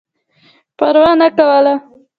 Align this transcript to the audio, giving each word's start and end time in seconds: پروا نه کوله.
پروا 0.77 1.11
نه 1.21 1.27
کوله. 1.37 1.73